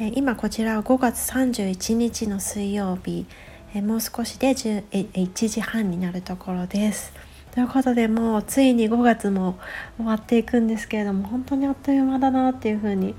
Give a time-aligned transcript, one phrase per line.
[0.00, 3.26] 今こちらは5月31日の水曜日、
[3.82, 7.12] もう少しで1時半になるところです。
[7.50, 9.58] ということでもうついに5月も
[9.96, 13.16] 終わっていくんですけれども本当にあっという間だなっていうふうに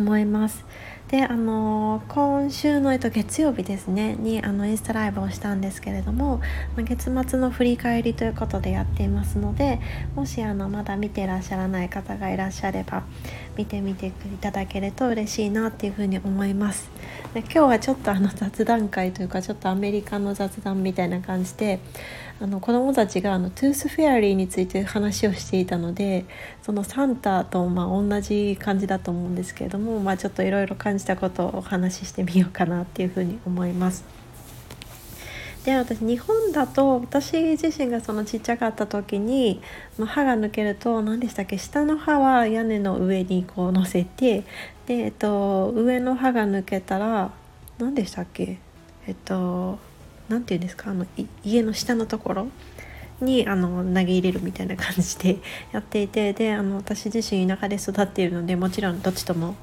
[0.00, 0.64] 思います。
[1.08, 6.40] であの今週の、えっと、月曜日ですねにあのインスタライブをしたんですけれども、
[6.76, 9.78] ま月末の振り返りということでやっていますので
[10.16, 13.04] もしあのまだ見てらっしゃらない方がいらっしゃれば
[13.56, 16.90] 見てみていただけると嬉しいなっていうふうに思います。
[17.34, 21.78] で今日はちょっとあの雑談会というかちょっとアメリカの雑談みたいな感じで
[22.40, 26.24] あの子どもたちがあの tooth fairy について話をしていたので
[26.62, 34.04] そのサンタとまあ同じ感じだと思うんですけれども、まあ、ちょっといろいろ感じたことをお話ししてみようかなっていうふうに思います。
[35.66, 39.60] で私日本だと私自身がそのちっちゃかった時に、
[39.98, 44.44] まあ、歯が抜けると何でしたっけ下の歯は屋根の上にこう乗せて
[44.86, 47.32] で、えっと、上の歯が抜けたら
[47.78, 48.58] 何でしたっけ
[49.08, 49.80] えっと
[50.28, 51.04] 何て言うんですかあの
[51.42, 52.48] 家の下のところ
[53.20, 55.38] にあの投げ入れるみたいな感じで
[55.72, 59.56] やっていてであの私自身田舎で育っているのでもちろんどっちとも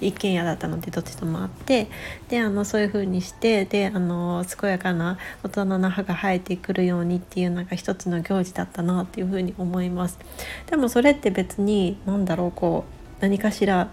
[0.00, 1.88] 一軒家だったのでどっちともあって
[2.28, 10.18] であのそういう風にしてであの健やかな大人の歯が生えてくるようにっていうのが一つの行事だったなっていう風に思います。
[10.66, 13.90] でもそれって別に何だろうこう何かしら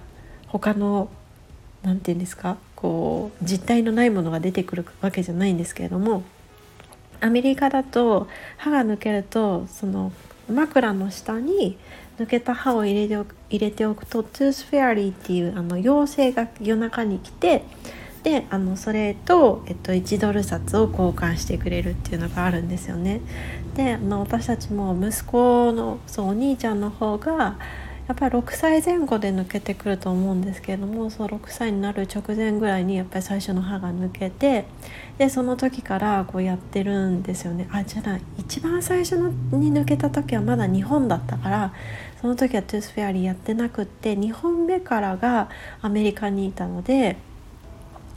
[0.48, 1.09] 他の
[1.84, 6.24] 何て言うんですかこう実体のないものが出てくるわけじゃないんですけれども
[7.22, 10.12] アメリカだと歯が抜けるとその
[10.50, 11.78] 枕の下に
[12.18, 17.63] 抜けた歯を入れておく入れておくと tooth fairy っていうあの妖精が夜中に来て
[18.24, 23.22] であのそれと、えっと、1ドル札を交換してくれるっていうのがあるんですよね。
[23.75, 27.57] であの私たちも息子のそうお兄ちゃんの方が
[28.08, 34.66] やっぱり6歳前後で抜けてくると思うんですけれどもそう6歳になる直前ぐらいにやっぱり最初の歯が抜けて
[35.18, 41.74] でその時からこうやってるんですよねあじゃない一番最初のに抜けた時はまだ日本だったから
[42.19, 45.50] その時は tooth fairy やってなくって2本目からが
[45.81, 47.16] アメリカにいたので。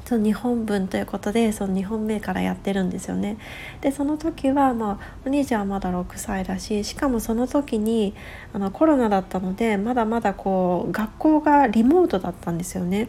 [0.06, 3.39] その2本分ということでその2本目からやってるんですよね。
[3.81, 8.15] でその時は、まあ、お兄ちゃんはまだ6歳だししかもその時に
[8.53, 13.09] あのコロナだったのでまだまだこう学校がリモートだったんですよね。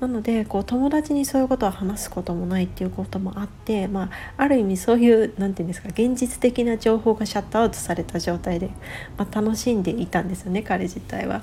[0.00, 8.70] なのでこう友達にそういうことを話すこともないっていうこともあって、まあ、ある意味そういう何て言うんですか現実的な情報がシャットアウトされた状態で、
[9.16, 11.42] まあ、楽しんでいたんですよね彼自体は。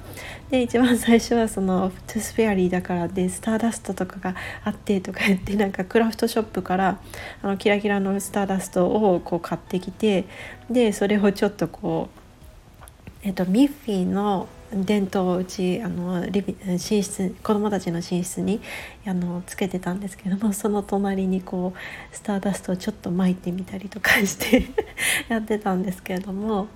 [0.49, 6.99] で一番最初はその tooth fairy だからでスターダストとかがあってとか言ってなんかクラフトショップから
[7.41, 10.25] あのキラキラのスターダストをこう買ってきて
[10.69, 12.89] でそれをちょっとこう、
[13.23, 18.61] えっと、ミッフィーの電灯をうちあのリビ寝室子供たちの寝室に
[19.05, 24.67] あのつけてたんですけどもその隣にこうスターダストをちょっと撒いてみたりとかして
[25.27, 26.67] やってたんですけれども。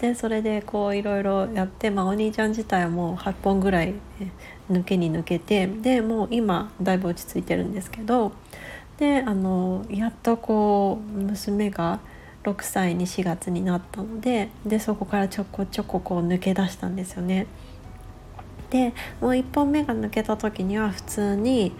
[0.00, 3.94] でそれでこういろいろやって、まあ、お兄ちゃん自体はもう8本ぐらい
[4.70, 8.30] 抜けに抜けてでもう今だいぶ落ち着いてるんですけど
[8.98, 11.98] であのやっとこう娘が
[12.44, 17.46] 6歳に4月になったのででそこからちょこちょここう抜け出したんですよね。
[18.70, 21.72] でもう1本目が抜けた時には普通に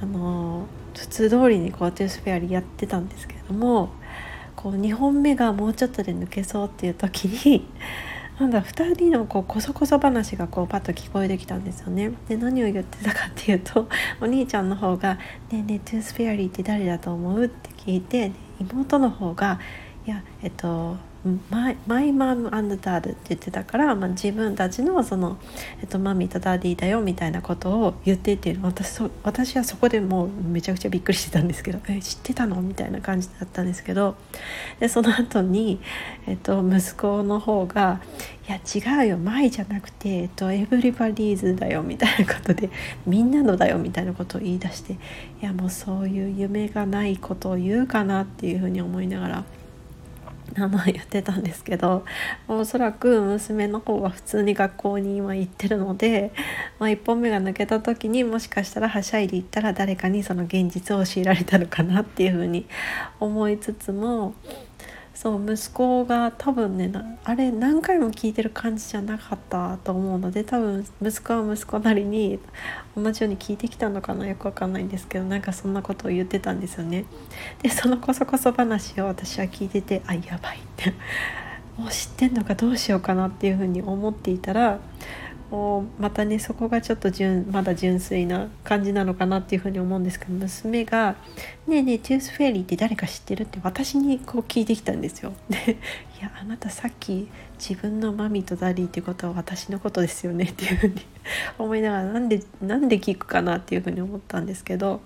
[0.00, 3.90] あの普通通りにこう tooth fairy やってたんですけれども
[4.56, 7.66] こう2本目がもうちょっとで抜けそうっていう時に
[8.38, 12.12] なんだ2人のこうこそこそ話がこうパッと聞こえてきたんですよね。
[12.28, 13.88] で何を言ってたかっていうと
[14.20, 15.14] お兄ちゃんの方が
[15.50, 18.30] 「ねえねえ tooth fairy って誰だと思う?」って聞いて
[18.60, 19.58] 妹の方が
[20.08, 20.96] 「いやえっと
[21.50, 25.36] my my mom dad って言ってたから、まあ、自分たちのその、
[25.82, 34.16] えっと、 mommy と daddy だよみたいなことを言っていて私私はそこでもうめちゃくちゃびっくりしてたんですけど「え知ってたの?」みたいな感じだったんですけど
[34.80, 35.78] でその後に、
[36.26, 38.00] えっと、息子の方が
[38.48, 42.70] 「いや違うよマイじゃなくて、えっと、エブリバディーズだよ」みたいなことで
[43.06, 44.96] 「みんなのだよ」みたいなことを言い出してい
[45.42, 49.57] やもうそういう夢がないことを言うかなっていうふうに思いながら。
[50.54, 52.04] 名前言ってたんですけど
[52.46, 56.32] おそらく娘の方は普通に学校に今行ってるので、
[56.78, 62.66] まあ、1本目が抜けた時にもしかしたらはしゃいでいったら誰かにその現実を強いられたのかなっていうふうに
[63.20, 64.34] 思いつつも
[65.20, 66.92] そう息子が多分ね
[67.24, 72.38] あれ何回も聞いてる感じじゃなかったと思うので多分息子は息子なりに
[72.96, 77.04] 同じように聞いてきたのかなよくわかんないんですけどなんかそんなことを言ってたんですよね。
[77.60, 80.94] でそのこそこそ話を私は聞いててあやばいって
[81.76, 84.78] もう知ってんのかどうしようかなっていうふうに思っていたら
[85.50, 91.16] もうまたねそこがちょっと純まだ純粋な感じなのかなっていうふうに思うんですけど娘が
[91.66, 95.32] 「ねえねえトゥースフェリーって誰か知ってる?」って私にこう聞いてきたんですよ。
[95.48, 95.56] で
[96.20, 97.28] 「いやあなたさっき
[97.58, 100.94] 自分の mommy と daddy ってことは私のことですよね」っていうふうに
[101.58, 105.00] 思いながらなんでなんで聞くかなっていうふうに思ったんですけど。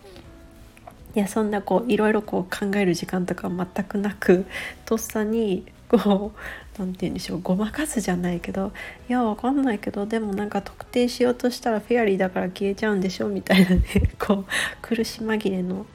[1.14, 4.46] いやそんなこういろいろこう考える時間とか全くなく
[4.86, 5.66] とっさに
[5.98, 6.38] こう
[6.78, 8.72] 何て言うんでしょうごまかすじゃないけど
[9.08, 13.82] いやわかんないけどでもなんか特定しようとしたら fairy だから消えちゃうんでしょみたいなね
[14.18, 14.44] こう
[14.80, 15.86] 苦し紛れの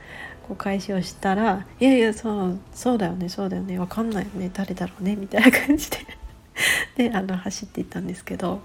[0.48, 3.78] こう返しをしたら「いやいやそうそうだよねそうだよね。
[3.78, 4.50] わかんないよね。
[4.54, 5.98] 誰だろうね」みたいな感じで。
[7.10, 8.62] であの走っていったんですけど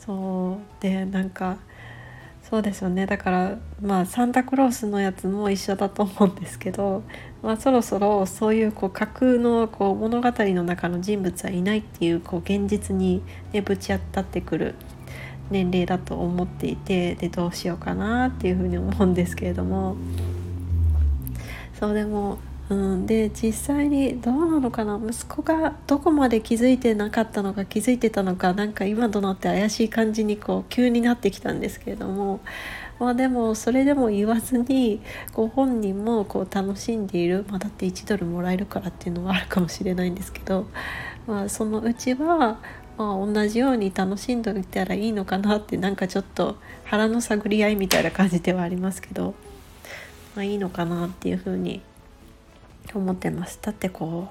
[0.00, 0.82] そう。
[0.82, 1.58] でなんか
[2.48, 3.04] そうですよね。
[3.04, 7.02] だからまあサンタクロースのやつも一緒だと思うんですけど、
[7.42, 13.22] まあ、そろそろそういうこう架空のこう物語の中の人物はいないっていうこう現実に、
[13.52, 14.74] ね、ぶち当たってくる
[15.50, 19.96] 年齢だと思っていてでどうしようかなっていうふうに思うんですけれども。
[21.78, 22.38] そうでも
[22.70, 25.00] うん、で実際にどうなのかな？
[25.02, 32.40] 息子がどこまで気づいてなかったのか気づいてたのかなんか今となって怪しい感じにこう急になってきたんですけれども、
[33.00, 35.00] まあ、でもそれでも言わずに
[35.32, 40.66] こう本人もこう楽しんでいる、まあ、だって1ドルもらえるからっていうのはあるかもしれないんですけど、
[41.26, 42.58] まあ、そのうちは
[42.98, 49.34] まあ、同じように楽しんでおいたらいいのかなってなんかちょっと腹の探り合いみたいな感じではありますけど、
[50.34, 51.80] まあ、いいのかなっていうふうに
[52.94, 54.28] 思ってますだってこ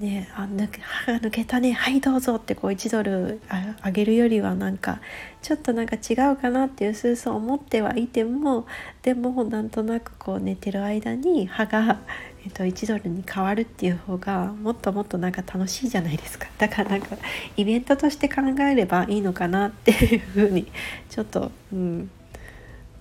[0.00, 3.40] うねあ抜け歯が抜けたねはいどうぞってこう1ドル
[3.82, 5.00] あげるよりはなんか
[5.42, 8.66] ちょっとなんか違うかなっていうすうす思ってはいても
[9.02, 12.00] でもなんとなくこう寝てる間に歯が、
[12.44, 16.48] えっと、1ドルに変わるっていう方がもっともっとなんか楽しいじゃないですか。
[16.58, 17.16] だからなんか
[17.56, 20.66] イベントとして考えればいいのかなっていうふうに
[21.10, 22.10] ちょっとうん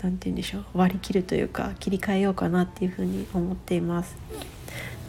[0.01, 4.15] 何て言うんでしょう割り切るというか切り替えようかなっていうふうに思っています。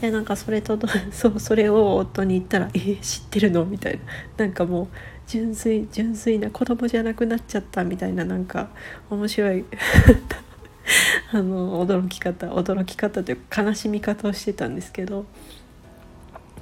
[0.00, 0.78] でなんかそれと
[1.12, 4.00] そうそれを夫に言ったら「え知ってるの?」みたい
[4.36, 4.88] ななんかもう
[5.26, 8.70] 純粋純粋な子供じゃなくなっちゃったみたいななんか
[9.10, 9.64] 面白い
[11.32, 15.26] あの驚き方驚き方というか悲しみ方をしてたんですけど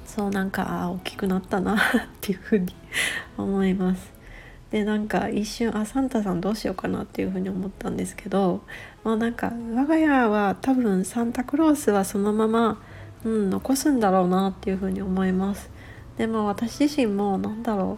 [0.05, 1.79] そうなんか大きくなったなっ
[2.19, 2.75] ていうふうに
[3.37, 4.18] 思います。
[4.71, 8.61] でなんか一瞬あサンタさんどうしようかなっていうふうに思ったんですけど
[9.03, 12.81] まあなんか我が家は多分サンタクロースはそのまま、
[13.23, 15.69] うん、残すんだろうなっていうふうに思います。
[16.17, 17.97] でも私自身も何だろ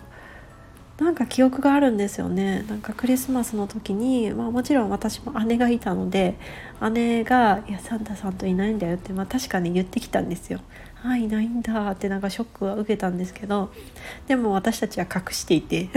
[1.00, 6.36] うなんか記憶があるんですよねなんかクリスマスの時に、まあ、もちろん私も姉がいたので
[6.94, 10.60] 姉が「いやサンタさんといないんだよ」って、まあ、確かに言ってきたんですよ。
[11.04, 11.92] あいないんだ。
[11.92, 13.72] ってなんかショックは受けたんですけど
[14.28, 15.90] でも私たちは隠していて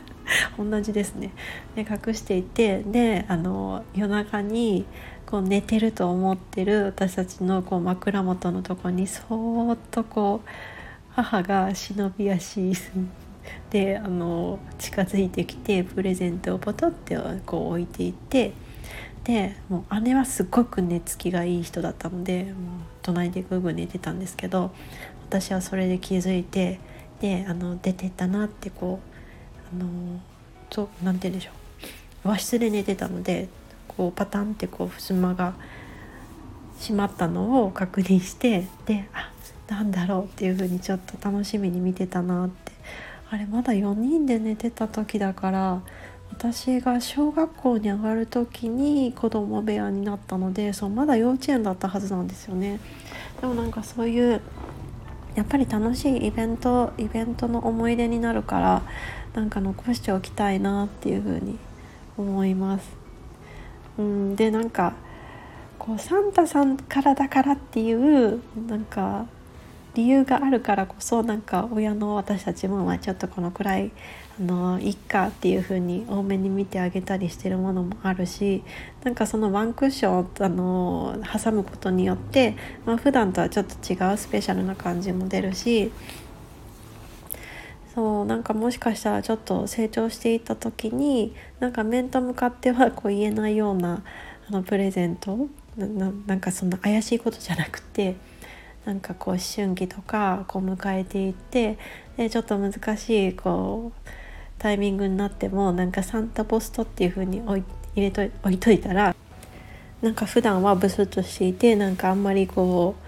[0.58, 1.32] 同じですね。
[1.74, 4.86] で隠していてであの夜中に
[5.26, 10.48] こう寝てると思ってる私たちのこう枕元のとこにそーっとこう
[11.10, 12.72] 母が忍び足
[13.70, 18.52] であの近づいてきてプレゼントをポトってこう置いていて
[19.24, 22.54] でもう姉はすごく寝つきがいい人だったのでもう
[23.06, 24.72] 隣でグーグー寝てたんですけど
[25.28, 26.80] 私はそれで気づいて
[27.20, 29.00] であの出てったなってこ
[29.72, 30.20] うあの
[30.70, 31.52] そう何て言うんでしょ
[32.24, 32.28] う。
[32.28, 33.48] 和室で寝てたので
[33.86, 35.54] こうパタンってこう襖が
[36.80, 39.30] 閉まったのを確認してであ
[39.68, 42.72] なんだろうっていう風にちょっと楽しみに見てたなって。
[43.28, 45.82] あれまだ4人で寝てた時だから
[46.30, 52.78] 私が小学校に上がる時に子供部屋になったのでそうまだ幼稚園だったはずなんですよね。
[53.40, 54.40] でもなんかそういう
[55.34, 58.82] やっぱり楽しいイベントイベントの思い出になるから
[59.34, 61.58] なんか残しておきたいなっていうふうに
[62.16, 62.96] 思います。
[63.98, 64.94] うん、でなんか
[65.78, 69.26] こうサンタさんからだからっていうなんか
[69.94, 73.92] 理由があるからこそなんか親の私たちもまあちょっとこのくらい
[74.38, 78.62] あのいっかっていう風に多めに見てあげたりしてるものもあるし
[79.02, 85.90] なんかそのワンクッションをあの挟むことによって、まあ、普段とはちょっと違うスペシャルな感じも出るし
[87.94, 94.02] そうなんかもしかしたらちょっと成長していった時になんか面と向かってはこう言えないような
[94.48, 98.16] あのプレゼントなんかそんな怪しいことじゃなくて
[98.84, 101.78] なんかこう思春期とかこう迎えていって
[102.16, 104.25] でちょっと難しいこう
[104.58, 109.14] タイミングになってもなんかサンタポストっていう風に置い入れと置いといたら
[110.02, 113.06] なんか普段はブスッとしていてなんかあんまりこう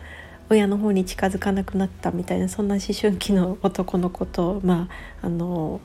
[0.50, 4.88] 親の方に近づかなくなったみたいなそんな思春期の男の子とま
[5.20, 5.80] ああの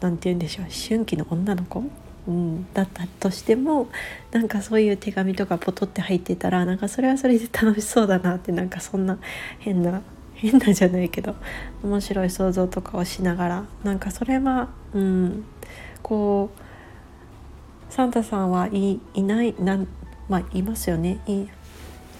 [0.00, 1.82] 何て言うんでしょう思春期の女の子、
[2.28, 3.88] うん、だったとしても
[4.30, 9.18] なんかそういう手紙とかポトって入ってたらなんかそれはそれで楽しそうだなってなんかそんな
[9.58, 10.02] 変な
[10.36, 11.34] 変なじゃないけど
[11.82, 15.44] 面白い想像とかをしながらなんかそれはうん
[16.02, 16.50] こ
[17.90, 19.88] うサンタさんはいいないなん
[20.28, 21.20] まあいますよね。
[21.26, 21.46] い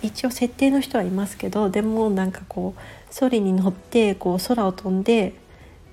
[0.02, 5.35] 一応設定の人はいますけどでもなんかこうソリに乗ってこう空を飛んで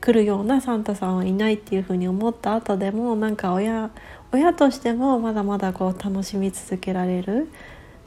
[0.02, 3.90] 来るようなサンタさんはいないっていうふうに思った後でもなんか親
[4.32, 7.50] 親としてもまだまだこう楽しみ続けられる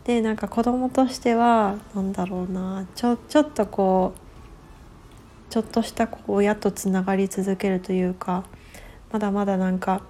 [0.06, 8.44] でなんか子供としては何だろうなちょちょっとこうちょっとした親とつながり続けるというか
[9.10, 10.02] まだまだなんか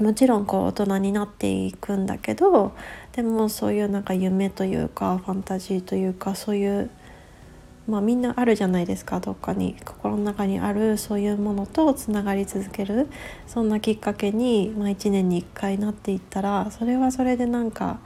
[0.00, 2.72] もちろんこう大人になっていくんだけど
[3.12, 6.90] でもそういうなんか夢というかファンタジーというかそういう
[7.86, 13.08] まあみんなあるじゃないですかどっかに心の中にあるそういうものとつながり続ける
[13.46, 17.98] そんなきっかけに、まあ、1年に1回なっていったらそれはそれでなんか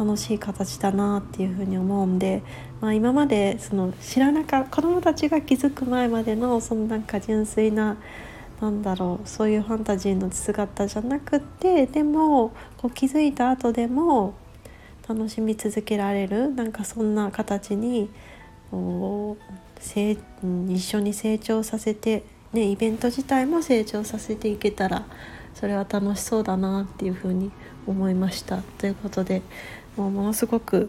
[0.00, 2.42] 楽しい形だなっていうふうに思うんで、
[2.80, 7.98] まあ、今までその知らなかった子どもたちが気づく前までのそのなんか純粋な
[8.62, 14.34] なんだろうそういうファンタジーの姿じゃなくってでもこう気づいた後でも
[15.06, 18.08] 楽しみ続けられるなんかそんな形に
[18.70, 22.22] こう一緒に成長させて、
[22.54, 25.04] ね、イベント自体も成長させていけたら
[25.54, 27.50] それは楽しそうだなっていうふうに
[27.86, 28.58] 思いました。
[28.78, 29.42] ということで
[30.00, 30.88] もうものすごく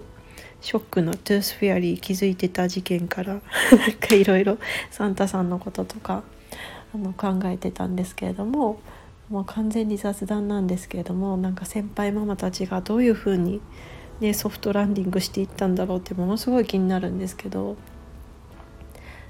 [0.62, 3.34] ショックの tooth fairy 気づいてた事件から
[3.76, 4.58] なんかいろいろ
[4.90, 6.24] サンタさんのこととか
[6.96, 8.80] あの考えてたんですけれども
[9.28, 13.60] もう完全に雑談なんですけれどもなんか先輩ママたちがどういうふうに、
[14.22, 17.76] ね、ソフトランディングしていったんだろうってものすごい気になるんですけど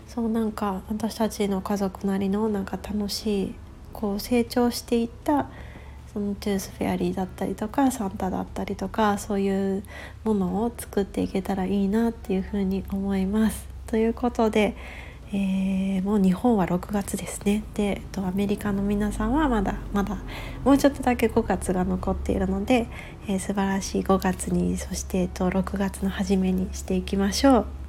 [0.06, 3.56] そうなんか私たちの家族なりのなんか楽しい
[3.94, 5.50] こう成長していった
[6.14, 9.84] その tooth fairy だったりとかサンタだったりとかそういう
[10.24, 13.68] ものを作っていけたらいいなっていうふうに思います。
[13.88, 14.76] ということで
[15.34, 20.18] えー、もう日本は6月ですねで、えっと、アメリカの皆さんはまだまだ
[20.66, 22.88] もうちょっとだけ5月が残っているので、
[23.28, 27.81] えー、素晴らしい5月にそして、えっと、6月の初めにしていきましょう。